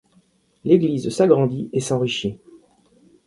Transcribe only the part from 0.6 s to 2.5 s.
L’église s’agrandit et s’enrichit.